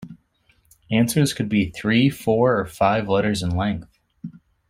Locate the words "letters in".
3.07-3.51